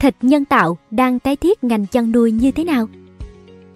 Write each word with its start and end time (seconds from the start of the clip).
Thịt 0.00 0.14
nhân 0.22 0.44
tạo 0.44 0.78
đang 0.90 1.18
tái 1.18 1.36
thiết 1.36 1.64
ngành 1.64 1.86
chăn 1.86 2.12
nuôi 2.12 2.32
như 2.32 2.50
thế 2.50 2.64
nào? 2.64 2.88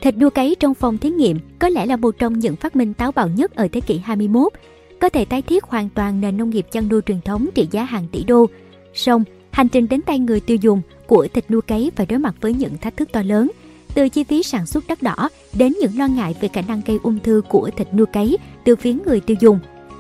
Thịt 0.01 0.17
đua 0.17 0.31
cấy 0.31 0.57
trong 0.61 0.75
phòng 0.75 0.99
thí 0.99 1.11
nghiệm 1.11 1.39
có 1.59 1.69
lẽ 1.69 1.87
là 1.87 1.97
một 1.97 2.15
trong 2.19 2.39
những 2.39 2.57
phát 2.57 2.77
minh 2.77 2.95
táo 2.95 3.13
bạo 3.13 3.29
nhất 3.29 3.55
ở 3.55 3.69
thế 3.73 3.81
kỷ 3.81 3.99
21, 3.99 4.53
có 5.01 5.09
thể 5.09 5.25
tái 5.25 5.43
thiết 5.43 5.65
hoàn 5.65 5.89
toàn 5.89 6.21
nền 6.21 6.37
nông 6.37 6.51
nghiệp 6.51 6.67
chăn 6.71 6.89
nuôi 6.89 7.01
truyền 7.07 7.21
thống 7.21 7.49
trị 7.55 7.69
giá 7.71 7.85
hàng 7.85 8.07
tỷ 8.13 8.25
đô. 8.25 8.47
Song, 8.95 9.25
hành 9.51 9.69
trình 9.69 9.89
đến 9.89 10.03
tay 10.03 10.19
người 10.19 10.41
tiêu 10.41 10.57
dùng 10.57 10.83
của 11.07 11.29
thịt 11.33 11.51
nuôi 11.51 11.63
cấy 11.63 11.93
phải 11.97 12.07
đối 12.07 12.19
mặt 12.19 12.35
với 12.41 12.55
những 12.55 12.79
thách 12.79 12.97
thức 12.97 13.09
to 13.13 13.23
lớn, 13.23 13.51
từ 13.95 14.09
chi 14.09 14.25
phí 14.25 14.43
sản 14.43 14.67
xuất 14.67 14.85
đắt 14.89 15.03
đỏ 15.03 15.29
đến 15.53 15.73
những 15.81 15.99
lo 15.99 16.07
ngại 16.07 16.35
về 16.41 16.49
khả 16.49 16.61
năng 16.61 16.81
gây 16.87 16.99
ung 17.03 17.19
thư 17.19 17.43
của 17.49 17.71
thịt 17.77 17.95
nuôi 17.95 18.07
cấy 18.07 18.39
từ 18.65 18.77
phía 18.77 18.95
người 19.07 19.21
tiêu 19.21 19.37
dùng. 19.41 19.59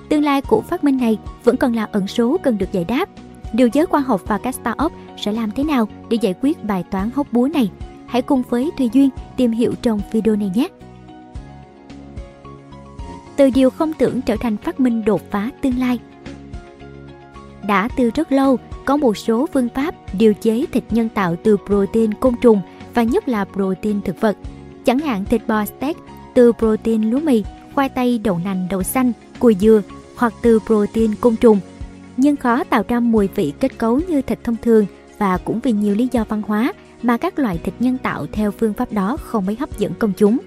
Tương 0.08 0.24
lai 0.24 0.40
của 0.40 0.60
phát 0.60 0.84
minh 0.84 0.96
này 0.96 1.18
vẫn 1.44 1.56
còn 1.56 1.72
là 1.72 1.88
ẩn 1.92 2.06
số 2.06 2.36
cần 2.42 2.58
được 2.58 2.72
giải 2.72 2.84
đáp. 2.84 3.08
Điều 3.54 3.68
giới 3.72 3.86
khoa 3.86 4.00
học 4.00 4.22
và 4.26 4.38
các 4.38 4.54
startup 4.54 4.92
sẽ 5.16 5.32
làm 5.32 5.50
thế 5.50 5.64
nào 5.64 5.88
để 6.08 6.18
giải 6.20 6.34
quyết 6.42 6.64
bài 6.64 6.84
toán 6.90 7.10
hóc 7.14 7.32
búa 7.32 7.48
này? 7.54 7.70
Hãy 8.06 8.22
cùng 8.22 8.42
với 8.50 8.70
Thùy 8.78 8.90
Duyên 8.92 9.10
tìm 9.36 9.50
hiểu 9.50 9.72
trong 9.82 10.00
video 10.12 10.36
này 10.36 10.50
nhé! 10.54 10.68
Từ 13.36 13.50
điều 13.50 13.70
không 13.70 13.92
tưởng 13.92 14.20
trở 14.20 14.36
thành 14.36 14.56
phát 14.56 14.80
minh 14.80 15.04
đột 15.04 15.30
phá 15.30 15.50
tương 15.60 15.78
lai 15.78 15.98
Đã 17.66 17.88
từ 17.96 18.10
rất 18.14 18.32
lâu, 18.32 18.58
có 18.84 18.96
một 18.96 19.16
số 19.16 19.46
phương 19.52 19.68
pháp 19.74 19.94
điều 20.18 20.34
chế 20.34 20.66
thịt 20.72 20.84
nhân 20.90 21.08
tạo 21.08 21.36
từ 21.44 21.56
protein 21.66 22.14
côn 22.14 22.34
trùng 22.40 22.60
và 22.94 23.02
nhất 23.02 23.28
là 23.28 23.44
protein 23.44 24.00
thực 24.02 24.20
vật. 24.20 24.36
Chẳng 24.84 24.98
hạn 24.98 25.24
thịt 25.24 25.46
bò 25.46 25.64
steak 25.64 25.96
từ 26.34 26.52
protein 26.52 27.10
lúa 27.10 27.20
mì, 27.20 27.44
khoai 27.74 27.88
tây, 27.88 28.18
đậu 28.18 28.38
nành, 28.44 28.66
đậu 28.70 28.82
xanh, 28.82 29.12
cùi 29.38 29.56
dừa 29.60 29.82
hoặc 30.16 30.34
từ 30.42 30.58
protein 30.66 31.14
côn 31.14 31.36
trùng. 31.36 31.60
Nhưng 32.16 32.36
khó 32.36 32.64
tạo 32.64 32.82
ra 32.88 33.00
mùi 33.00 33.28
vị 33.34 33.52
kết 33.60 33.78
cấu 33.78 34.00
như 34.08 34.22
thịt 34.22 34.44
thông 34.44 34.56
thường 34.62 34.86
và 35.18 35.38
cũng 35.38 35.60
vì 35.60 35.72
nhiều 35.72 35.94
lý 35.94 36.08
do 36.12 36.24
văn 36.28 36.42
hóa 36.46 36.72
mà 37.02 37.16
các 37.16 37.38
loại 37.38 37.58
thịt 37.58 37.74
nhân 37.78 37.98
tạo 37.98 38.26
theo 38.32 38.50
phương 38.50 38.74
pháp 38.74 38.92
đó 38.92 39.16
không 39.16 39.46
mấy 39.46 39.56
hấp 39.56 39.78
dẫn 39.78 39.92
công 39.98 40.12
chúng. 40.16 40.38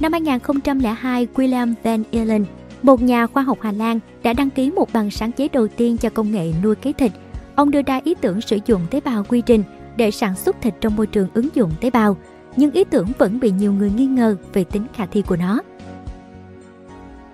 Năm 0.00 0.12
2002, 0.12 1.26
William 1.34 1.74
Van 1.82 2.02
Eelen, 2.10 2.44
một 2.82 3.02
nhà 3.02 3.26
khoa 3.26 3.42
học 3.42 3.58
Hà 3.60 3.72
Lan, 3.72 4.00
đã 4.22 4.32
đăng 4.32 4.50
ký 4.50 4.70
một 4.70 4.92
bằng 4.92 5.10
sáng 5.10 5.32
chế 5.32 5.48
đầu 5.48 5.68
tiên 5.68 5.96
cho 5.96 6.10
công 6.10 6.32
nghệ 6.32 6.52
nuôi 6.62 6.74
cấy 6.74 6.92
thịt. 6.92 7.12
Ông 7.54 7.70
đưa 7.70 7.82
ra 7.82 8.00
ý 8.04 8.14
tưởng 8.14 8.40
sử 8.40 8.58
dụng 8.66 8.80
tế 8.90 9.00
bào 9.00 9.24
quy 9.28 9.40
trình 9.40 9.62
để 9.96 10.10
sản 10.10 10.36
xuất 10.36 10.56
thịt 10.60 10.74
trong 10.80 10.96
môi 10.96 11.06
trường 11.06 11.28
ứng 11.34 11.48
dụng 11.54 11.70
tế 11.80 11.90
bào, 11.90 12.16
nhưng 12.56 12.70
ý 12.70 12.84
tưởng 12.84 13.08
vẫn 13.18 13.40
bị 13.40 13.50
nhiều 13.50 13.72
người 13.72 13.90
nghi 13.90 14.06
ngờ 14.06 14.36
về 14.52 14.64
tính 14.64 14.86
khả 14.94 15.06
thi 15.06 15.22
của 15.22 15.36
nó. 15.36 15.60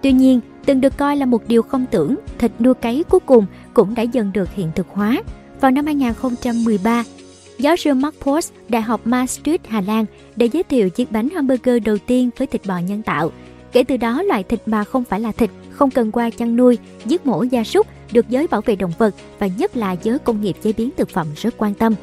Tuy 0.02 0.12
nhiên, 0.12 0.40
từng 0.68 0.80
được 0.80 0.96
coi 0.96 1.16
là 1.16 1.26
một 1.26 1.42
điều 1.48 1.62
không 1.62 1.86
tưởng, 1.90 2.16
thịt 2.38 2.52
nuôi 2.60 2.74
cấy 2.74 3.04
cuối 3.08 3.20
cùng 3.26 3.46
cũng 3.74 3.94
đã 3.94 4.02
dần 4.02 4.30
được 4.32 4.54
hiện 4.54 4.70
thực 4.74 4.86
hóa. 4.88 5.22
Vào 5.60 5.70
năm 5.70 5.86
2013, 5.86 7.04
giáo 7.58 7.76
sư 7.76 7.94
Mark 7.94 8.20
Post, 8.20 8.52
Đại 8.68 8.82
học 8.82 9.00
Maastricht, 9.04 9.66
Hà 9.68 9.80
Lan 9.80 10.04
đã 10.36 10.46
giới 10.52 10.62
thiệu 10.62 10.90
chiếc 10.90 11.12
bánh 11.12 11.28
hamburger 11.30 11.82
đầu 11.84 11.98
tiên 12.06 12.30
với 12.38 12.46
thịt 12.46 12.66
bò 12.66 12.78
nhân 12.78 13.02
tạo. 13.02 13.30
Kể 13.72 13.84
từ 13.84 13.96
đó, 13.96 14.22
loại 14.22 14.42
thịt 14.42 14.60
mà 14.66 14.84
không 14.84 15.04
phải 15.04 15.20
là 15.20 15.32
thịt, 15.32 15.50
không 15.70 15.90
cần 15.90 16.12
qua 16.12 16.30
chăn 16.30 16.56
nuôi, 16.56 16.78
giết 17.04 17.26
mổ 17.26 17.42
gia 17.42 17.64
súc 17.64 17.86
được 18.12 18.28
giới 18.28 18.46
bảo 18.46 18.60
vệ 18.60 18.76
động 18.76 18.92
vật 18.98 19.14
và 19.38 19.46
nhất 19.46 19.76
là 19.76 19.92
giới 19.92 20.18
công 20.18 20.40
nghiệp 20.40 20.56
chế 20.62 20.72
biến 20.72 20.90
thực 20.96 21.08
phẩm 21.08 21.26
rất 21.36 21.54
quan 21.58 21.74
tâm. 21.74 21.94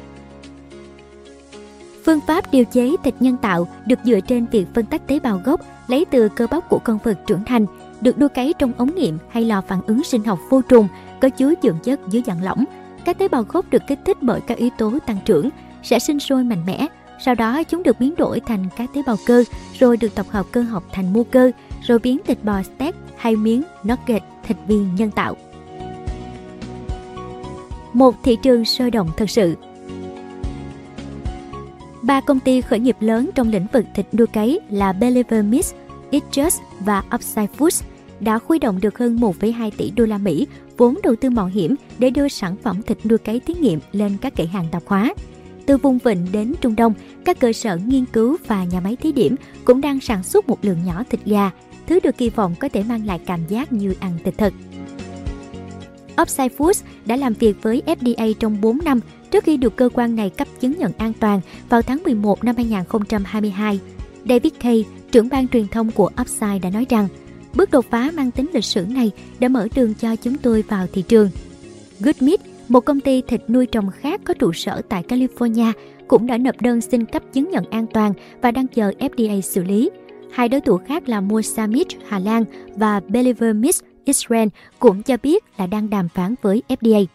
Phương 2.04 2.20
pháp 2.26 2.52
điều 2.52 2.64
chế 2.64 2.90
thịt 3.04 3.14
nhân 3.20 3.36
tạo 3.42 3.68
được 3.86 3.98
dựa 4.04 4.20
trên 4.20 4.46
việc 4.46 4.66
phân 4.74 4.86
tách 4.86 5.06
tế 5.06 5.20
bào 5.20 5.40
gốc 5.44 5.60
lấy 5.88 6.04
từ 6.04 6.28
cơ 6.28 6.46
bắp 6.50 6.68
của 6.68 6.78
con 6.84 6.98
vật 7.04 7.18
trưởng 7.26 7.44
thành, 7.44 7.66
được 8.00 8.18
đua 8.18 8.28
cấy 8.28 8.54
trong 8.58 8.72
ống 8.76 8.94
nghiệm 8.94 9.18
hay 9.28 9.44
lò 9.44 9.60
phản 9.60 9.80
ứng 9.86 10.04
sinh 10.04 10.24
học 10.24 10.38
vô 10.50 10.62
trùng 10.62 10.88
có 11.20 11.28
chứa 11.28 11.54
dưỡng 11.62 11.78
chất 11.82 12.00
dưới 12.08 12.22
dạng 12.26 12.42
lỏng. 12.42 12.64
Các 13.04 13.18
tế 13.18 13.28
bào 13.28 13.42
gốc 13.42 13.70
được 13.70 13.82
kích 13.88 13.98
thích 14.04 14.16
bởi 14.20 14.40
các 14.40 14.58
yếu 14.58 14.70
tố 14.78 14.98
tăng 15.06 15.18
trưởng, 15.24 15.50
sẽ 15.82 15.98
sinh 15.98 16.20
sôi 16.20 16.44
mạnh 16.44 16.66
mẽ. 16.66 16.86
Sau 17.24 17.34
đó 17.34 17.62
chúng 17.62 17.82
được 17.82 18.00
biến 18.00 18.14
đổi 18.16 18.40
thành 18.40 18.64
các 18.76 18.90
tế 18.94 19.02
bào 19.06 19.16
cơ, 19.26 19.44
rồi 19.78 19.96
được 19.96 20.14
tập 20.14 20.26
hợp 20.30 20.46
cơ 20.52 20.62
học 20.62 20.84
thành 20.92 21.12
mô 21.12 21.24
cơ, 21.24 21.50
rồi 21.82 21.98
biến 21.98 22.18
thịt 22.26 22.44
bò 22.44 22.62
steak 22.62 22.94
hay 23.16 23.36
miếng 23.36 23.62
nugget 23.88 24.22
thịt 24.46 24.56
viên 24.66 24.94
nhân 24.94 25.10
tạo. 25.10 25.36
Một 27.92 28.14
thị 28.22 28.36
trường 28.42 28.64
sôi 28.64 28.90
động 28.90 29.10
thật 29.16 29.30
sự 29.30 29.56
Ba 32.02 32.20
công 32.20 32.40
ty 32.40 32.60
khởi 32.60 32.78
nghiệp 32.78 32.96
lớn 33.00 33.30
trong 33.34 33.48
lĩnh 33.48 33.66
vực 33.72 33.84
thịt 33.94 34.06
nuôi 34.12 34.26
cấy 34.26 34.60
là 34.70 34.92
Believer 34.92 35.44
Meats, 35.44 35.74
Eat 36.10 36.22
Just 36.32 36.60
và 36.80 37.02
Upside 37.14 37.48
Foods 37.58 37.82
đã 38.20 38.38
khuy 38.38 38.58
động 38.58 38.80
được 38.80 38.98
hơn 38.98 39.16
1,2 39.16 39.70
tỷ 39.76 39.90
đô 39.90 40.04
la 40.04 40.18
Mỹ 40.18 40.46
vốn 40.76 40.94
đầu 41.02 41.16
tư 41.16 41.30
mạo 41.30 41.46
hiểm 41.46 41.74
để 41.98 42.10
đưa 42.10 42.28
sản 42.28 42.56
phẩm 42.62 42.82
thịt 42.82 42.98
nuôi 43.06 43.18
cấy 43.18 43.40
thí 43.40 43.54
nghiệm 43.54 43.80
lên 43.92 44.16
các 44.20 44.36
kệ 44.36 44.44
hàng 44.44 44.66
tạp 44.70 44.82
hóa. 44.86 45.14
Từ 45.66 45.76
vùng 45.76 45.98
vịnh 45.98 46.26
đến 46.32 46.54
Trung 46.60 46.76
Đông, 46.76 46.94
các 47.24 47.38
cơ 47.40 47.52
sở 47.52 47.78
nghiên 47.86 48.04
cứu 48.04 48.36
và 48.46 48.64
nhà 48.64 48.80
máy 48.80 48.96
thí 48.96 49.12
điểm 49.12 49.36
cũng 49.64 49.80
đang 49.80 50.00
sản 50.00 50.22
xuất 50.22 50.48
một 50.48 50.64
lượng 50.64 50.84
nhỏ 50.86 51.02
thịt 51.10 51.20
gà, 51.24 51.50
thứ 51.86 52.00
được 52.00 52.16
kỳ 52.18 52.30
vọng 52.30 52.54
có 52.60 52.68
thể 52.68 52.82
mang 52.82 53.06
lại 53.06 53.20
cảm 53.26 53.40
giác 53.48 53.72
như 53.72 53.94
ăn 54.00 54.18
thịt 54.24 54.34
thật. 54.38 54.52
Upside 56.22 56.56
Foods 56.56 56.82
đã 57.06 57.16
làm 57.16 57.32
việc 57.32 57.62
với 57.62 57.82
FDA 57.86 58.32
trong 58.40 58.60
4 58.60 58.78
năm 58.84 59.00
trước 59.30 59.44
khi 59.44 59.56
được 59.56 59.76
cơ 59.76 59.88
quan 59.94 60.16
này 60.16 60.30
cấp 60.30 60.48
chứng 60.60 60.78
nhận 60.78 60.92
an 60.98 61.12
toàn 61.20 61.40
vào 61.68 61.82
tháng 61.82 62.02
11 62.04 62.44
năm 62.44 62.56
2022. 62.56 63.80
David 64.28 64.52
Kay, 64.60 64.84
trưởng 65.16 65.28
ban 65.28 65.48
truyền 65.48 65.68
thông 65.68 65.90
của 65.90 66.10
Upside 66.20 66.58
đã 66.58 66.70
nói 66.70 66.86
rằng, 66.88 67.08
bước 67.54 67.70
đột 67.70 67.84
phá 67.90 68.10
mang 68.14 68.30
tính 68.30 68.50
lịch 68.52 68.64
sử 68.64 68.86
này 68.88 69.10
đã 69.38 69.48
mở 69.48 69.68
đường 69.74 69.94
cho 69.94 70.16
chúng 70.16 70.36
tôi 70.38 70.64
vào 70.68 70.86
thị 70.92 71.02
trường. 71.02 71.30
Good 72.00 72.22
Meat, 72.22 72.40
một 72.68 72.80
công 72.80 73.00
ty 73.00 73.22
thịt 73.22 73.50
nuôi 73.50 73.66
trồng 73.66 73.90
khác 73.90 74.20
có 74.24 74.34
trụ 74.34 74.52
sở 74.52 74.82
tại 74.88 75.02
California, 75.08 75.72
cũng 76.08 76.26
đã 76.26 76.38
nộp 76.38 76.60
đơn 76.60 76.80
xin 76.80 77.04
cấp 77.04 77.22
chứng 77.32 77.50
nhận 77.50 77.64
an 77.70 77.86
toàn 77.92 78.12
và 78.42 78.50
đang 78.50 78.66
chờ 78.66 78.92
FDA 78.98 79.40
xử 79.40 79.64
lý. 79.64 79.90
Hai 80.32 80.48
đối 80.48 80.60
thủ 80.60 80.78
khác 80.86 81.08
là 81.08 81.20
Mosamit 81.20 81.86
Hà 82.08 82.18
Lan 82.18 82.44
và 82.74 83.00
Believer 83.08 83.56
Meat 83.56 83.74
Israel 84.04 84.48
cũng 84.78 85.02
cho 85.02 85.16
biết 85.22 85.44
là 85.56 85.66
đang 85.66 85.90
đàm 85.90 86.08
phán 86.08 86.34
với 86.42 86.62
FDA. 86.68 87.06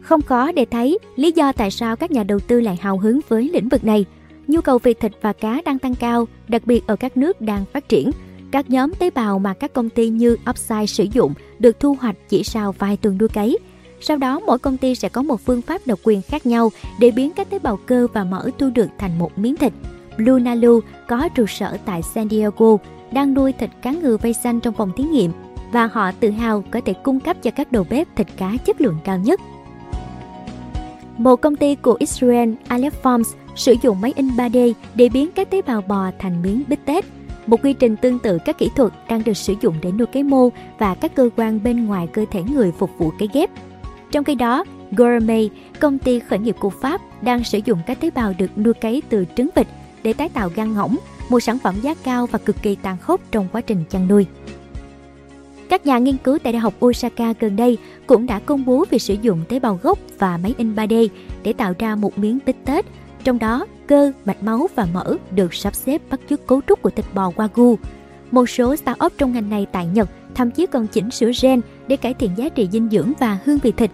Không 0.00 0.22
khó 0.22 0.52
để 0.52 0.64
thấy 0.64 0.98
lý 1.16 1.32
do 1.32 1.52
tại 1.52 1.70
sao 1.70 1.96
các 1.96 2.10
nhà 2.10 2.24
đầu 2.24 2.38
tư 2.40 2.60
lại 2.60 2.78
hào 2.80 2.98
hứng 2.98 3.20
với 3.28 3.50
lĩnh 3.52 3.68
vực 3.68 3.84
này. 3.84 4.04
Nhu 4.48 4.60
cầu 4.60 4.78
về 4.78 4.94
thịt 4.94 5.12
và 5.22 5.32
cá 5.32 5.62
đang 5.64 5.78
tăng 5.78 5.94
cao, 5.94 6.28
đặc 6.48 6.62
biệt 6.66 6.86
ở 6.86 6.96
các 6.96 7.16
nước 7.16 7.40
đang 7.40 7.64
phát 7.72 7.88
triển. 7.88 8.10
Các 8.50 8.70
nhóm 8.70 8.92
tế 8.98 9.10
bào 9.10 9.38
mà 9.38 9.54
các 9.54 9.72
công 9.72 9.90
ty 9.90 10.08
như 10.08 10.36
Upside 10.50 10.86
sử 10.86 11.06
dụng 11.12 11.34
được 11.58 11.80
thu 11.80 11.96
hoạch 12.00 12.16
chỉ 12.28 12.44
sau 12.44 12.72
vài 12.72 12.96
tuần 12.96 13.18
nuôi 13.18 13.28
cấy. 13.28 13.58
Sau 14.00 14.16
đó, 14.16 14.40
mỗi 14.40 14.58
công 14.58 14.76
ty 14.76 14.94
sẽ 14.94 15.08
có 15.08 15.22
một 15.22 15.40
phương 15.40 15.62
pháp 15.62 15.86
độc 15.86 15.98
quyền 16.02 16.22
khác 16.22 16.46
nhau 16.46 16.70
để 17.00 17.10
biến 17.10 17.30
các 17.36 17.50
tế 17.50 17.58
bào 17.58 17.78
cơ 17.86 18.06
và 18.12 18.24
mỡ 18.24 18.50
thu 18.58 18.70
được 18.70 18.88
thành 18.98 19.18
một 19.18 19.38
miếng 19.38 19.56
thịt. 19.56 19.72
Blue 20.16 20.40
Nalu 20.40 20.80
có 21.08 21.28
trụ 21.28 21.46
sở 21.46 21.76
tại 21.84 22.02
San 22.02 22.28
Diego, 22.28 22.76
đang 23.12 23.34
nuôi 23.34 23.52
thịt 23.52 23.70
cá 23.82 23.92
ngừ 23.92 24.16
vây 24.16 24.32
xanh 24.32 24.60
trong 24.60 24.74
phòng 24.74 24.92
thí 24.96 25.04
nghiệm 25.04 25.32
và 25.72 25.86
họ 25.86 26.12
tự 26.12 26.30
hào 26.30 26.64
có 26.70 26.80
thể 26.84 26.92
cung 26.92 27.20
cấp 27.20 27.36
cho 27.42 27.50
các 27.50 27.72
đầu 27.72 27.86
bếp 27.90 28.16
thịt 28.16 28.26
cá 28.36 28.52
chất 28.64 28.80
lượng 28.80 28.98
cao 29.04 29.18
nhất. 29.18 29.40
Một 31.18 31.36
công 31.36 31.56
ty 31.56 31.74
của 31.74 31.96
Israel, 31.98 32.52
Aleph 32.68 33.02
Farms, 33.02 33.34
sử 33.58 33.74
dụng 33.82 34.00
máy 34.00 34.12
in 34.16 34.28
3D 34.28 34.72
để 34.94 35.08
biến 35.08 35.30
các 35.34 35.50
tế 35.50 35.62
bào 35.62 35.80
bò 35.80 36.10
thành 36.18 36.42
miếng 36.42 36.62
bít 36.68 36.78
tết. 36.84 37.04
Một 37.46 37.62
quy 37.62 37.72
trình 37.72 37.96
tương 37.96 38.18
tự 38.18 38.38
các 38.44 38.58
kỹ 38.58 38.70
thuật 38.76 38.92
đang 39.08 39.24
được 39.24 39.36
sử 39.36 39.54
dụng 39.60 39.74
để 39.82 39.92
nuôi 39.92 40.06
cấy 40.06 40.22
mô 40.22 40.48
và 40.78 40.94
các 40.94 41.14
cơ 41.14 41.28
quan 41.36 41.62
bên 41.62 41.86
ngoài 41.86 42.06
cơ 42.12 42.24
thể 42.30 42.42
người 42.42 42.72
phục 42.78 42.90
vụ 42.98 43.12
cấy 43.18 43.28
ghép. 43.32 43.50
Trong 44.10 44.24
khi 44.24 44.34
đó, 44.34 44.64
Gourmet, 44.90 45.50
công 45.80 45.98
ty 45.98 46.20
khởi 46.20 46.38
nghiệp 46.38 46.56
của 46.58 46.70
Pháp, 46.70 47.00
đang 47.22 47.44
sử 47.44 47.60
dụng 47.64 47.78
các 47.86 48.00
tế 48.00 48.10
bào 48.10 48.32
được 48.38 48.58
nuôi 48.58 48.74
cấy 48.74 49.02
từ 49.08 49.24
trứng 49.36 49.48
vịt 49.54 49.66
để 50.02 50.12
tái 50.12 50.28
tạo 50.28 50.50
gan 50.54 50.74
ngỗng, 50.74 50.96
một 51.28 51.40
sản 51.40 51.58
phẩm 51.58 51.74
giá 51.82 51.94
cao 51.94 52.26
và 52.26 52.38
cực 52.38 52.62
kỳ 52.62 52.74
tàn 52.74 52.96
khốc 52.98 53.20
trong 53.30 53.48
quá 53.52 53.60
trình 53.60 53.84
chăn 53.90 54.08
nuôi. 54.08 54.26
Các 55.68 55.86
nhà 55.86 55.98
nghiên 55.98 56.16
cứu 56.16 56.38
tại 56.38 56.52
Đại 56.52 56.60
học 56.60 56.74
Osaka 56.84 57.32
gần 57.40 57.56
đây 57.56 57.78
cũng 58.06 58.26
đã 58.26 58.38
công 58.38 58.64
bố 58.64 58.84
việc 58.90 59.02
sử 59.02 59.16
dụng 59.22 59.40
tế 59.48 59.58
bào 59.58 59.78
gốc 59.82 59.98
và 60.18 60.36
máy 60.36 60.54
in 60.58 60.74
3D 60.74 61.08
để 61.42 61.52
tạo 61.52 61.72
ra 61.78 61.94
một 61.94 62.18
miếng 62.18 62.38
bít 62.46 62.56
tết. 62.64 62.86
Trong 63.28 63.38
đó, 63.38 63.66
cơ, 63.86 64.12
mạch 64.24 64.42
máu 64.42 64.68
và 64.74 64.86
mỡ 64.92 65.16
được 65.30 65.54
sắp 65.54 65.74
xếp 65.74 66.02
bắt 66.10 66.20
chước 66.30 66.46
cấu 66.46 66.60
trúc 66.68 66.82
của 66.82 66.90
thịt 66.90 67.04
bò 67.14 67.32
Wagyu. 67.36 67.76
Một 68.30 68.50
số 68.50 68.76
startup 68.76 69.12
trong 69.18 69.32
ngành 69.32 69.50
này 69.50 69.66
tại 69.72 69.86
Nhật 69.86 70.08
thậm 70.34 70.50
chí 70.50 70.66
còn 70.66 70.86
chỉnh 70.86 71.10
sửa 71.10 71.30
gen 71.42 71.60
để 71.88 71.96
cải 71.96 72.14
thiện 72.14 72.30
giá 72.36 72.48
trị 72.48 72.68
dinh 72.72 72.88
dưỡng 72.90 73.12
và 73.18 73.38
hương 73.44 73.58
vị 73.58 73.72
thịt. 73.72 73.90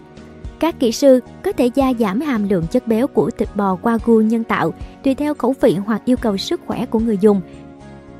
Các 0.58 0.80
kỹ 0.80 0.92
sư 0.92 1.20
có 1.44 1.52
thể 1.52 1.70
gia 1.74 1.92
giảm 1.98 2.20
hàm 2.20 2.48
lượng 2.48 2.66
chất 2.70 2.86
béo 2.86 3.06
của 3.06 3.30
thịt 3.30 3.48
bò 3.54 3.78
Wagyu 3.82 4.20
nhân 4.20 4.44
tạo 4.44 4.74
tùy 5.04 5.14
theo 5.14 5.34
khẩu 5.34 5.54
vị 5.60 5.76
hoặc 5.86 6.02
yêu 6.04 6.16
cầu 6.16 6.36
sức 6.36 6.60
khỏe 6.66 6.86
của 6.86 6.98
người 6.98 7.18
dùng. 7.20 7.40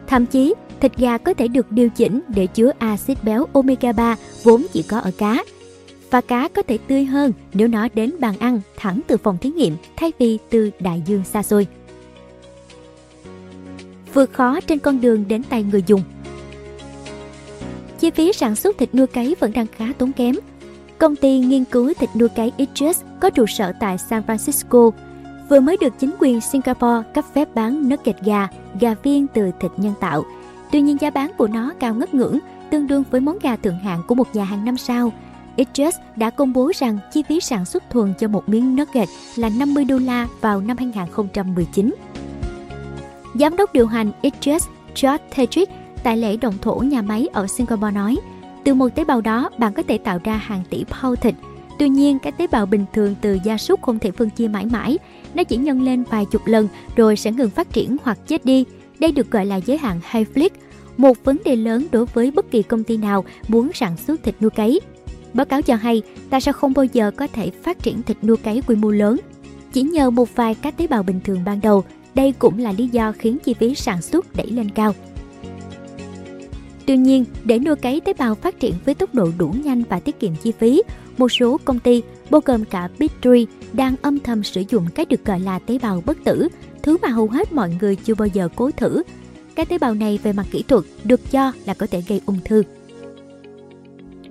Thậm 0.07 0.27
chí, 0.27 0.55
thịt 0.81 0.97
gà 0.97 1.19
có 1.19 1.35
thể 1.35 1.49
được 1.49 1.73
điều 1.73 1.89
chỉnh 1.89 2.21
để 2.29 2.47
chứa 2.47 2.71
axit 2.79 3.25
béo 3.25 3.47
omega 3.53 3.93
3 3.93 4.17
vốn 4.43 4.67
chỉ 4.73 4.83
có 4.83 4.99
ở 4.99 5.11
cá. 5.19 5.45
Và 6.15 6.21
cá 6.21 6.49
có 6.49 6.63
thể 6.63 6.79
tươi 6.79 7.05
hơn 7.05 7.33
nếu 7.55 7.69
nó 7.69 7.89
đến 7.95 8.13
bàn 8.21 8.35
ăn 8.39 8.61
thẳng 8.77 9.01
từ 9.07 9.17
phòng 9.17 9.39
thí 9.39 9.51
nghiệm 9.51 9.77
thay 9.97 10.13
vì 10.19 10.39
từ 10.51 10.71
đại 10.81 11.03
dương 11.07 11.25
xa 11.25 11.43
xôi. 11.43 11.67
Vượt 14.15 14.33
khó 14.33 14.61
trên 14.61 14.79
con 14.79 15.01
đường 15.01 15.25
đến 15.29 15.43
tay 15.43 15.63
người 15.63 15.85
dùng 15.87 16.03
Chi 17.99 18.11
phí 18.11 18.33
sản 18.33 18.57
xuất 18.57 18.79
thịt 18.79 18.95
nuôi 18.95 19.07
cấy 19.07 19.37
vẫn 19.41 19.53
đang 19.53 19.67
khá 19.67 19.85
tốn 19.99 20.13
kém. 20.13 20.35
công 20.99 21.17
ty 21.17 21.39
nghiên 21.39 21.65
cứu 21.65 21.93
thịt 21.95 22.11
nuôi 22.17 22.29
cấy 22.29 22.53
Itches 22.57 23.03
có 23.21 23.31
trụ 23.31 23.47
sở 23.47 23.73
tại 23.81 23.99
San 23.99 24.23
Francisco, 24.27 24.91
vừa 25.49 25.61
mới 25.61 25.77
được 25.77 25.95
chính 25.99 26.15
quyền 26.19 26.41
Singapore 26.41 27.03
cấp 27.15 27.25
phép 27.35 27.55
bán 27.55 27.89
nugget 27.89 28.23
gà, 28.25 28.49
gà 28.81 28.95
viên 29.03 29.27
từ 29.27 29.51
thịt 29.61 29.71
nhân 29.77 29.95
tạo. 30.01 30.25
Tuy 30.73 30.81
nhiên 30.81 30.97
giá 31.01 31.11
bán 31.11 31.33
của 31.39 31.47
nó 31.47 31.73
cao 31.81 31.95
ngất 31.95 32.15
ngưỡng, 32.15 32.39
tương 32.71 32.87
đương 32.87 33.05
với 33.11 33.21
món 33.21 33.39
gà 33.43 33.57
thượng 33.57 33.79
hạng 33.79 34.03
của 34.09 34.15
một 34.15 34.35
nhà 34.35 34.45
hàng 34.45 34.65
năm 34.65 34.77
sao. 34.77 35.13
Itches 35.57 35.95
đã 36.17 36.31
công 36.31 36.53
bố 36.53 36.73
rằng 36.75 36.99
chi 37.13 37.23
phí 37.29 37.41
sản 37.41 37.65
xuất 37.65 37.91
thuần 37.91 38.15
cho 38.19 38.29
một 38.29 38.49
miếng 38.49 38.77
nugget 38.77 39.09
là 39.37 39.49
50 39.49 39.85
đô 39.85 39.99
la 39.99 40.29
vào 40.41 40.61
năm 40.61 40.77
2019. 40.77 41.95
Giám 43.35 43.57
đốc 43.57 43.73
điều 43.73 43.87
hành 43.87 44.13
Itches 44.23 44.67
George 45.03 45.25
Tedrick 45.37 45.73
tại 46.03 46.17
lễ 46.17 46.37
động 46.37 46.55
thổ 46.63 46.75
nhà 46.75 47.03
máy 47.03 47.29
ở 47.33 47.47
Singapore 47.47 47.91
nói, 47.91 48.17
từ 48.65 48.75
một 48.75 48.89
tế 48.95 49.05
bào 49.05 49.21
đó 49.21 49.51
bạn 49.59 49.73
có 49.73 49.83
thể 49.89 49.99
tạo 49.99 50.19
ra 50.25 50.37
hàng 50.37 50.63
tỷ 50.71 50.85
pound 50.85 51.21
thịt. 51.21 51.35
Tuy 51.79 51.89
nhiên, 51.89 52.19
các 52.19 52.39
tế 52.39 52.47
bào 52.47 52.67
bình 52.67 52.85
thường 52.93 53.15
từ 53.21 53.39
gia 53.45 53.59
súc 53.59 53.83
không 53.83 53.99
thể 53.99 54.11
phân 54.11 54.31
chia 54.31 54.49
mãi 54.49 54.67
mãi. 54.67 54.99
Nó 55.35 55.45
chỉ 55.45 55.57
nhân 55.57 55.83
lên 55.83 56.05
vài 56.11 56.25
chục 56.31 56.43
lần 56.47 56.69
rồi 56.97 57.17
sẽ 57.17 57.33
ngừng 57.33 57.51
phát 57.51 57.73
triển 57.73 57.97
hoặc 58.03 58.19
chết 58.27 58.45
đi. 58.45 58.65
Đây 58.99 59.13
được 59.13 59.31
gọi 59.31 59.47
là 59.47 59.57
giới 59.57 59.79
hạn 59.79 60.01
Hayflick, 60.11 60.51
một 60.97 61.25
vấn 61.25 61.37
đề 61.45 61.57
lớn 61.57 61.87
đối 61.93 62.07
với 62.07 62.31
bất 62.31 62.51
kỳ 62.51 62.63
công 62.63 62.85
ty 62.85 62.97
nào 62.97 63.25
muốn 63.49 63.73
sản 63.75 63.97
xuất 63.97 64.23
thịt 64.23 64.35
nuôi 64.41 64.51
cấy. 64.51 64.81
Báo 65.35 65.47
cáo 65.47 65.63
cho 65.63 65.75
hay, 65.75 66.03
ta 66.31 66.41
sẽ 66.41 66.53
không 66.53 66.73
bao 66.75 66.85
giờ 66.85 67.11
có 67.11 67.27
thể 67.27 67.51
phát 67.63 67.83
triển 67.83 68.03
thịt 68.03 68.17
nuôi 68.23 68.37
cấy 68.37 68.63
quy 68.67 68.77
mô 68.77 68.91
lớn. 68.91 69.17
Chỉ 69.73 69.83
nhờ 69.83 70.11
một 70.11 70.37
vài 70.37 70.55
các 70.55 70.77
tế 70.77 70.87
bào 70.87 71.03
bình 71.03 71.21
thường 71.25 71.45
ban 71.45 71.61
đầu, 71.61 71.85
đây 72.15 72.35
cũng 72.39 72.59
là 72.59 72.73
lý 72.73 72.89
do 72.89 73.13
khiến 73.13 73.39
chi 73.45 73.55
phí 73.55 73.75
sản 73.75 74.03
xuất 74.03 74.37
đẩy 74.37 74.47
lên 74.47 74.71
cao. 74.71 74.95
Tuy 76.87 76.97
nhiên, 76.97 77.25
để 77.45 77.59
nuôi 77.59 77.77
cấy 77.77 78.01
tế 78.01 78.13
bào 78.13 78.35
phát 78.35 78.61
triển 78.61 78.75
với 78.85 78.95
tốc 78.95 79.15
độ 79.15 79.29
đủ 79.39 79.55
nhanh 79.65 79.83
và 79.89 80.01
tiết 80.01 80.21
kiệm 80.21 80.33
chi 80.43 80.53
phí, 80.53 80.83
một 81.19 81.29
số 81.29 81.59
công 81.65 81.79
ty, 81.79 82.03
bao 82.31 82.41
gồm 82.45 82.65
cả 82.65 82.89
Big 82.99 83.47
đang 83.73 83.95
âm 84.03 84.19
thầm 84.19 84.43
sử 84.43 84.63
dụng 84.69 84.87
cái 84.95 85.07
được 85.07 85.25
gọi 85.25 85.41
là 85.41 85.59
tế 85.59 85.79
bào 85.79 86.03
bất 86.07 86.19
tử, 86.25 86.49
thứ 86.83 86.97
mà 87.03 87.09
hầu 87.09 87.29
hết 87.29 87.53
mọi 87.53 87.71
người 87.81 87.97
chưa 87.97 88.15
bao 88.15 88.29
giờ 88.29 88.49
cố 88.57 88.71
thử. 88.71 89.03
Các 89.55 89.69
tế 89.69 89.79
bào 89.79 89.95
này 89.95 90.19
về 90.23 90.33
mặt 90.33 90.47
kỹ 90.51 90.63
thuật 90.69 90.85
được 91.05 91.31
cho 91.31 91.53
là 91.67 91.75
có 91.75 91.87
thể 91.91 92.03
gây 92.09 92.21
ung 92.27 92.39
thư. 92.45 92.63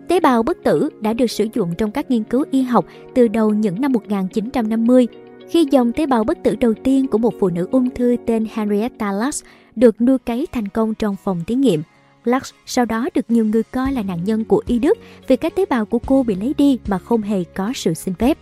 Tế 0.08 0.20
bào 0.20 0.44
bất 0.44 0.58
tử 0.64 0.90
đã 1.02 1.14
được 1.14 1.28
sử 1.28 1.48
dụng 1.54 1.74
trong 1.78 1.92
các 1.92 2.12
nghiên 2.12 2.24
cứu 2.24 2.46
y 2.52 2.62
học 2.62 2.86
từ 3.16 3.28
đầu 3.28 3.54
những 3.54 3.82
năm 3.82 3.92
1950, 3.92 5.08
khi 5.50 5.68
dòng 5.72 5.92
tế 5.92 6.06
bào 6.06 6.24
bất 6.24 6.44
tử 6.44 6.56
đầu 6.56 6.74
tiên 6.84 7.08
của 7.08 7.18
một 7.18 7.34
phụ 7.40 7.50
nữ 7.50 7.68
ung 7.72 7.90
thư 7.90 8.16
tên 8.26 8.48
Henrietta 8.54 9.12
Lacks 9.12 9.44
được 9.76 10.02
nuôi 10.02 10.18
cấy 10.18 10.48
thành 10.52 10.68
công 10.68 10.94
trong 10.94 11.16
phòng 11.24 11.44
thí 11.48 11.56
nghiệm. 11.56 11.82
Lacks 12.26 12.54
sau 12.66 12.86
đó 12.86 13.10
được 13.14 13.32
nhiều 13.32 13.46
người 13.46 13.64
coi 13.64 13.92
là 13.92 14.04
nạn 14.04 14.24
nhân 14.24 14.46
của 14.46 14.64
y 14.68 14.80
đức 14.80 14.98
vì 15.28 15.36
các 15.36 15.56
tế 15.56 15.66
bào 15.66 15.86
của 15.86 16.00
cô 16.00 16.24
bị 16.24 16.36
lấy 16.36 16.54
đi 16.58 16.80
mà 16.88 16.98
không 16.98 17.22
hề 17.22 17.44
có 17.44 17.72
sự 17.76 17.94
xin 17.94 18.14
phép. 18.14 18.38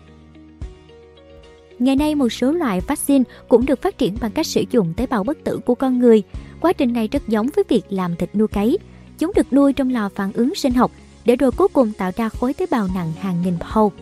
Ngày 1.80 1.96
nay 1.96 2.16
một 2.16 2.30
số 2.30 2.52
loại 2.52 2.82
vaccine 2.88 3.24
cũng 3.48 3.66
được 3.66 3.82
phát 3.82 3.98
triển 3.98 4.16
bằng 4.22 4.32
cách 4.32 4.46
sử 4.48 4.64
dụng 4.72 4.94
tế 4.98 5.06
bào 5.08 5.24
bất 5.24 5.44
tử 5.44 5.60
của 5.66 5.76
con 5.76 6.00
người. 6.00 6.24
Quá 6.62 6.74
trình 6.74 6.94
này 6.94 7.08
rất 7.08 7.28
giống 7.28 7.48
với 7.56 7.64
việc 7.70 7.84
làm 7.90 8.16
thịt 8.16 8.36
nuôi 8.36 8.48
cấy. 8.48 8.78
Chúng 9.18 9.32
được 9.36 9.54
nuôi 9.54 9.74
trong 9.74 9.90
lò 9.90 10.10
phản 10.10 10.34
ứng 10.34 10.56
sinh 10.56 10.74
học 10.74 10.92
để 11.26 11.36
rồi 11.36 11.52
cuối 11.52 11.68
cùng 11.68 11.92
tạo 11.92 12.12
ra 12.16 12.30
khối 12.30 12.54
tế 12.54 12.66
bào 12.72 12.88
nặng 12.96 13.12
hàng 13.20 13.42
nghìn 13.42 13.58
pound. 13.60 13.94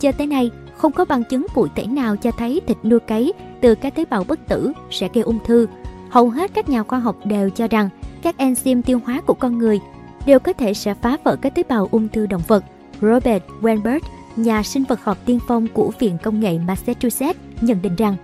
Cho 0.00 0.12
tới 0.12 0.26
nay, 0.26 0.50
không 0.76 0.92
có 0.92 1.04
bằng 1.04 1.24
chứng 1.24 1.46
cụ 1.54 1.66
thể 1.76 1.86
nào 1.86 2.16
cho 2.16 2.30
thấy 2.30 2.60
thịt 2.66 2.76
nuôi 2.84 3.00
cấy 3.00 3.32
từ 3.60 3.74
các 3.74 3.94
tế 3.94 4.04
bào 4.10 4.24
bất 4.24 4.48
tử 4.48 4.72
sẽ 4.90 5.08
gây 5.14 5.24
ung 5.24 5.38
thư 5.44 5.66
hầu 6.14 6.30
hết 6.30 6.50
các 6.54 6.68
nhà 6.68 6.82
khoa 6.82 6.98
học 6.98 7.16
đều 7.24 7.50
cho 7.50 7.68
rằng 7.68 7.88
các 8.22 8.34
enzyme 8.38 8.82
tiêu 8.82 9.00
hóa 9.06 9.20
của 9.20 9.34
con 9.34 9.58
người 9.58 9.80
đều 10.26 10.38
có 10.38 10.52
thể 10.52 10.74
sẽ 10.74 10.94
phá 10.94 11.16
vỡ 11.24 11.36
các 11.36 11.54
tế 11.54 11.62
bào 11.68 11.88
ung 11.90 12.08
thư 12.08 12.26
động 12.26 12.42
vật. 12.48 12.64
Robert 13.00 13.42
Weinberg, 13.60 14.00
nhà 14.36 14.62
sinh 14.62 14.84
vật 14.84 15.04
học 15.04 15.18
tiên 15.24 15.38
phong 15.48 15.66
của 15.74 15.92
Viện 15.98 16.18
Công 16.22 16.40
nghệ 16.40 16.58
Massachusetts, 16.58 17.40
nhận 17.60 17.82
định 17.82 17.96
rằng 17.96 18.16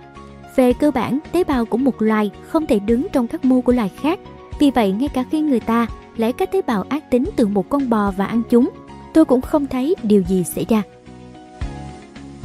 về 0.55 0.73
cơ 0.73 0.91
bản, 0.91 1.19
tế 1.31 1.43
bào 1.43 1.65
của 1.65 1.77
một 1.77 2.01
loài 2.01 2.31
không 2.47 2.65
thể 2.65 2.79
đứng 2.79 3.07
trong 3.13 3.27
các 3.27 3.45
mô 3.45 3.61
của 3.61 3.71
loài 3.71 3.91
khác. 4.01 4.19
Vì 4.59 4.71
vậy, 4.71 4.91
ngay 4.91 5.09
cả 5.13 5.23
khi 5.31 5.41
người 5.41 5.59
ta 5.59 5.87
lấy 6.17 6.33
các 6.33 6.51
tế 6.51 6.61
bào 6.61 6.85
ác 6.89 7.11
tính 7.11 7.29
từ 7.35 7.47
một 7.47 7.69
con 7.69 7.89
bò 7.89 8.11
và 8.17 8.25
ăn 8.25 8.41
chúng, 8.49 8.69
tôi 9.13 9.25
cũng 9.25 9.41
không 9.41 9.67
thấy 9.67 9.95
điều 10.03 10.23
gì 10.27 10.43
xảy 10.43 10.65
ra. 10.69 10.83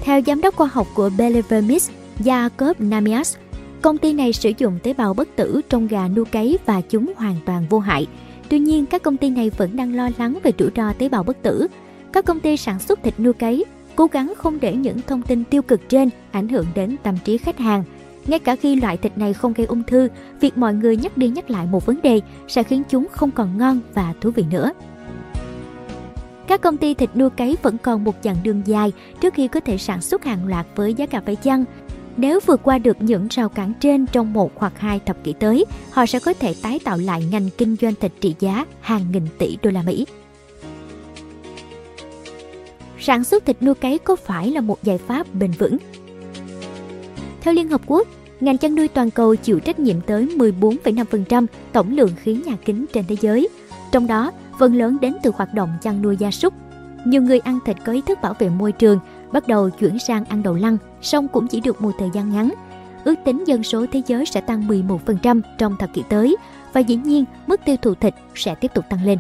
Theo 0.01 0.21
giám 0.27 0.41
đốc 0.41 0.57
khoa 0.57 0.67
học 0.73 0.87
của 0.95 1.11
Believer 1.19 1.65
Jacob 2.19 2.75
Namias, 2.79 3.37
Công 3.83 3.99
ty 3.99 4.13
này 4.13 4.33
sử 4.33 4.53
dụng 4.59 4.79
tế 4.83 4.93
bào 4.93 5.15
bất 5.15 5.29
tử 5.37 5.61
trong 5.69 5.87
gà 5.87 6.09
nuôi 6.09 6.25
cấy 6.25 6.59
và 6.67 6.81
chúng 6.81 7.13
hoàn 7.17 7.37
toàn 7.47 7.67
vô 7.71 7.79
hại. 7.79 8.07
Tuy 8.49 8.59
nhiên, 8.59 8.87
các 8.87 9.03
công 9.03 9.17
ty 9.17 9.31
này 9.31 9.51
vẫn 9.51 9.77
đang 9.77 9.95
lo 9.95 10.09
lắng 10.19 10.39
về 10.43 10.53
rủi 10.59 10.71
ro 10.77 10.93
tế 10.93 11.09
bào 11.09 11.23
bất 11.23 11.43
tử. 11.43 11.67
Các 12.13 12.25
công 12.25 12.41
ty 12.41 12.57
sản 12.57 12.79
xuất 12.79 13.03
thịt 13.03 13.21
nuôi 13.21 13.33
cấy 13.33 13.65
cố 13.97 14.07
gắng 14.07 14.33
không 14.37 14.61
để 14.61 14.75
những 14.75 14.99
thông 15.07 15.23
tin 15.23 15.45
tiêu 15.45 15.63
cực 15.63 15.89
trên 15.89 16.11
ảnh 16.31 16.49
hưởng 16.49 16.67
đến 16.75 16.97
tâm 17.03 17.15
trí 17.25 17.39
khách 17.39 17.59
hàng. 17.59 17.85
Ngay 18.27 18.39
cả 18.39 18.57
khi 18.57 18.77
loại 18.77 18.97
thịt 18.97 19.19
này 19.19 19.33
không 19.33 19.53
gây 19.53 19.67
ung 19.67 19.83
thư, 19.83 20.09
việc 20.41 20.59
mọi 20.59 20.75
người 20.75 20.97
nhắc 20.97 21.17
đi 21.17 21.29
nhắc 21.29 21.51
lại 21.51 21.67
một 21.67 21.87
vấn 21.87 22.03
đề 22.03 22.21
sẽ 22.49 22.63
khiến 22.63 22.83
chúng 22.89 23.07
không 23.13 23.31
còn 23.31 23.59
ngon 23.59 23.81
và 23.95 24.15
thú 24.21 24.31
vị 24.31 24.45
nữa. 24.51 24.73
Các 26.47 26.61
công 26.61 26.77
ty 26.77 26.95
thịt 26.95 27.11
nuôi 27.17 27.31
cấy 27.31 27.57
vẫn 27.63 27.79
còn 27.79 28.05
một 28.05 28.15
chặng 28.23 28.37
đường 28.43 28.63
dài 28.65 28.93
trước 29.21 29.35
khi 29.35 29.49
có 29.49 29.61
thể 29.61 29.79
sản 29.79 30.01
xuất 30.01 30.25
hàng 30.25 30.47
loạt 30.47 30.67
với 30.75 30.95
giá 30.95 31.07
cả 31.07 31.21
phải 31.27 31.37
chăng 31.37 31.65
nếu 32.17 32.41
vượt 32.47 32.61
qua 32.63 32.79
được 32.79 32.97
những 33.01 33.29
rào 33.31 33.49
cản 33.49 33.73
trên 33.81 34.07
trong 34.07 34.33
một 34.33 34.53
hoặc 34.55 34.73
hai 34.79 35.01
thập 35.01 35.25
kỷ 35.25 35.33
tới, 35.33 35.65
họ 35.91 36.07
sẽ 36.07 36.21
có 36.21 36.33
thể 36.33 36.55
tái 36.63 36.81
tạo 36.85 36.99
lại 36.99 37.25
ngành 37.31 37.49
kinh 37.59 37.77
doanh 37.81 37.95
thịt 37.95 38.13
trị 38.21 38.35
giá 38.39 38.67
hàng 38.81 39.03
nghìn 39.13 39.27
tỷ 39.39 39.59
đô 39.63 39.71
la 39.71 39.83
Mỹ. 39.83 40.07
Sản 42.99 43.25
xuất 43.25 43.45
thịt 43.45 43.63
nuôi 43.63 43.75
cấy 43.75 43.99
có 43.99 44.17
phải 44.17 44.51
là 44.51 44.61
một 44.61 44.83
giải 44.83 44.99
pháp 44.99 45.35
bền 45.35 45.51
vững? 45.51 45.77
Theo 47.47 47.55
Liên 47.55 47.69
Hợp 47.69 47.81
Quốc, 47.87 48.09
ngành 48.41 48.59
chăn 48.59 48.75
nuôi 48.75 48.89
toàn 48.89 49.11
cầu 49.11 49.35
chịu 49.35 49.61
trách 49.61 49.79
nhiệm 49.79 50.01
tới 50.01 50.27
14,5% 50.27 51.47
tổng 51.73 51.97
lượng 51.97 52.11
khí 52.23 52.41
nhà 52.47 52.57
kính 52.65 52.87
trên 52.93 53.05
thế 53.09 53.17
giới. 53.21 53.49
Trong 53.93 54.07
đó, 54.07 54.33
phần 54.59 54.75
lớn 54.75 54.97
đến 55.01 55.15
từ 55.23 55.31
hoạt 55.37 55.55
động 55.55 55.71
chăn 55.83 56.03
nuôi 56.03 56.17
gia 56.17 56.31
súc. 56.31 56.55
Nhiều 57.05 57.23
người 57.23 57.39
ăn 57.39 57.59
thịt 57.67 57.77
có 57.85 57.93
ý 57.93 58.01
thức 58.07 58.19
bảo 58.23 58.35
vệ 58.39 58.49
môi 58.49 58.73
trường 58.73 58.99
bắt 59.33 59.49
đầu 59.49 59.71
chuyển 59.71 59.99
sang 59.99 60.25
ăn 60.25 60.43
đầu 60.43 60.55
lăng, 60.55 60.77
song 61.03 61.29
cũng 61.29 61.49
chỉ 61.49 61.61
được 61.61 61.83
một 61.83 61.91
thời 61.99 62.11
gian 62.15 62.33
ngắn. 62.33 62.55
Ước 63.05 63.15
tính 63.25 63.45
dân 63.47 63.63
số 63.63 63.87
thế 63.93 64.03
giới 64.07 64.27
sẽ 64.27 64.41
tăng 64.41 64.69
11% 64.69 65.41
trong 65.59 65.77
thập 65.77 65.95
kỷ 65.95 66.03
tới 66.09 66.37
và 66.73 66.81
dĩ 66.81 66.97
nhiên 66.97 67.25
mức 67.47 67.61
tiêu 67.65 67.77
thụ 67.83 67.95
thịt 67.95 68.15
sẽ 68.35 68.55
tiếp 68.55 68.71
tục 68.75 68.85
tăng 68.91 69.05
lên. 69.05 69.19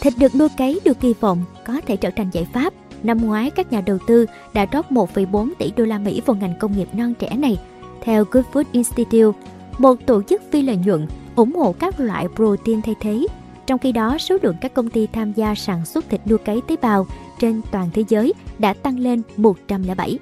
Thịt 0.00 0.14
được 0.18 0.34
nuôi 0.34 0.48
cấy 0.58 0.80
được 0.84 1.00
kỳ 1.00 1.14
vọng 1.20 1.44
có 1.66 1.80
thể 1.86 1.96
trở 1.96 2.10
thành 2.16 2.30
giải 2.32 2.46
pháp. 2.52 2.72
Năm 3.02 3.18
ngoái, 3.18 3.50
các 3.50 3.72
nhà 3.72 3.80
đầu 3.80 3.98
tư 4.06 4.26
đã 4.54 4.66
rót 4.72 4.90
1,4 4.90 5.50
tỷ 5.58 5.72
đô 5.76 5.84
la 5.84 5.98
Mỹ 5.98 6.22
vào 6.26 6.36
ngành 6.36 6.54
công 6.58 6.76
nghiệp 6.76 6.88
non 6.92 7.14
trẻ 7.14 7.36
này. 7.36 7.58
Theo 8.02 8.24
Good 8.30 8.44
Food 8.52 8.64
Institute, 8.72 9.38
một 9.78 9.94
tổ 10.06 10.22
chức 10.22 10.42
phi 10.50 10.62
lợi 10.62 10.76
nhuận 10.76 11.06
ủng 11.36 11.52
hộ 11.52 11.72
các 11.72 12.00
loại 12.00 12.26
protein 12.36 12.82
thay 12.82 12.94
thế. 13.00 13.26
Trong 13.66 13.78
khi 13.78 13.92
đó, 13.92 14.18
số 14.18 14.38
lượng 14.42 14.56
các 14.60 14.74
công 14.74 14.90
ty 14.90 15.06
tham 15.06 15.32
gia 15.32 15.54
sản 15.54 15.84
xuất 15.84 16.08
thịt 16.08 16.20
nuôi 16.26 16.38
cấy 16.38 16.60
tế 16.68 16.76
bào 16.82 17.06
trên 17.40 17.60
toàn 17.70 17.90
thế 17.94 18.04
giới 18.08 18.34
đã 18.58 18.74
tăng 18.74 18.98
lên 18.98 19.22
107. 19.36 20.18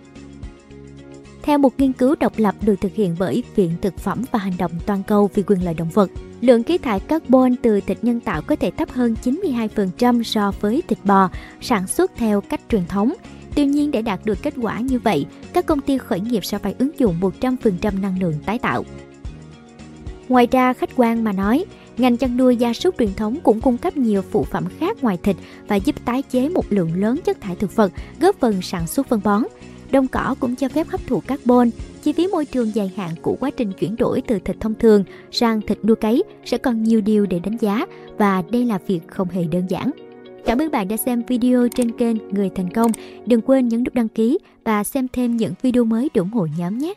Theo 1.47 1.59
một 1.59 1.81
nghiên 1.81 1.93
cứu 1.93 2.15
độc 2.21 2.33
lập 2.37 2.55
được 2.61 2.75
thực 2.81 2.95
hiện 2.95 3.17
bởi 3.19 3.43
Viện 3.55 3.71
Thực 3.83 3.99
phẩm 3.99 4.23
và 4.33 4.39
Hành 4.39 4.57
động 4.59 4.73
Toàn 4.87 5.03
cầu 5.07 5.31
vì 5.35 5.43
quyền 5.43 5.65
lợi 5.65 5.75
động 5.75 5.89
vật, 5.95 6.11
lượng 6.41 6.63
khí 6.63 6.79
thải 6.79 7.01
carbon 7.01 7.57
từ 7.63 7.81
thịt 7.81 7.99
nhân 8.03 8.21
tạo 8.21 8.43
có 8.43 8.57
thể 8.57 8.71
thấp 8.71 8.91
hơn 8.91 9.15
92% 9.25 10.23
so 10.23 10.53
với 10.61 10.83
thịt 10.89 10.99
bò 11.05 11.31
sản 11.61 11.87
xuất 11.87 12.11
theo 12.17 12.41
cách 12.41 12.61
truyền 12.71 12.87
thống. 12.87 13.13
Tuy 13.55 13.67
nhiên 13.67 13.91
để 13.91 14.03
đạt 14.03 14.21
được 14.25 14.39
kết 14.43 14.55
quả 14.63 14.81
như 14.81 14.99
vậy, 14.99 15.27
các 15.53 15.67
công 15.67 15.81
ty 15.81 15.99
khởi 15.99 16.21
nghiệp 16.21 16.45
sẽ 16.45 16.59
phải 16.59 16.75
ứng 16.79 16.99
dụng 16.99 17.17
100% 17.41 18.01
năng 18.01 18.21
lượng 18.21 18.35
tái 18.47 18.59
tạo. 18.59 18.85
Ngoài 20.29 20.47
ra, 20.51 20.73
khách 20.73 20.91
quan 20.97 21.25
mà 21.25 21.33
nói, 21.33 21.65
Ngành 21.99 22.17
chăn 22.17 22.37
nuôi 22.37 22.57
gia 22.57 22.73
súc 22.73 22.95
truyền 22.99 23.15
thống 23.15 23.37
cũng 23.43 23.61
cung 23.61 23.79
cấp 23.79 23.97
nhiều 23.97 24.23
phụ 24.23 24.45
phẩm 24.45 24.65
khác 24.79 25.03
ngoài 25.03 25.19
thịt 25.23 25.37
và 25.69 25.77
giúp 25.77 25.97
tái 26.05 26.23
chế 26.23 26.49
một 26.49 26.65
lượng 26.69 27.01
lớn 27.01 27.19
chất 27.25 27.41
thải 27.41 27.57
thực 27.57 27.77
vật, 27.77 27.93
góp 28.21 28.37
phần 28.41 28.63
sản 28.63 28.87
xuất 28.87 29.09
phân 29.09 29.21
bón. 29.25 29.43
Đồng 29.93 30.09
cỏ 30.09 30.35
cũng 30.41 30.57
cho 30.57 30.69
phép 30.69 30.89
hấp 30.89 31.07
thụ 31.07 31.21
carbon. 31.21 31.71
Chi 32.03 32.13
phí 32.13 32.27
môi 32.27 32.45
trường 32.45 32.75
dài 32.75 32.93
hạn 32.97 33.11
của 33.23 33.37
quá 33.41 33.51
trình 33.51 33.73
chuyển 33.73 33.97
đổi 33.97 34.21
từ 34.21 34.39
thịt 34.39 34.57
thông 34.61 34.75
thường 34.75 35.05
sang 35.31 35.61
thịt 35.61 35.79
nuôi 35.85 35.97
cấy 35.97 36.23
sẽ 36.45 36.59
còn 36.59 36.83
nhiều 36.83 37.01
điều 37.01 37.27
để 37.27 37.39
đánh 37.39 37.57
giá 37.61 37.87
và 38.19 38.43
đây 38.51 38.65
là 38.65 38.79
việc 38.87 39.01
không 39.09 39.29
hề 39.29 39.45
đơn 39.45 39.67
giản. 39.69 39.91
Cảm 40.47 40.59
ơn 40.59 40.71
bạn 40.71 40.89
đã 40.89 40.97
xem 40.97 41.23
video 41.29 41.69
trên 41.69 41.93
kênh 41.93 42.29
Người 42.31 42.51
Thành 42.55 42.71
Công. 42.71 42.91
Đừng 43.27 43.41
quên 43.41 43.69
nhấn 43.69 43.85
nút 43.85 43.95
đăng 43.95 44.09
ký 44.09 44.39
và 44.65 44.85
xem 44.85 45.09
thêm 45.13 45.37
những 45.37 45.53
video 45.63 45.85
mới 45.85 46.11
để 46.15 46.19
ủng 46.19 46.31
hộ 46.31 46.47
nhóm 46.59 46.79
nhé. 46.79 46.95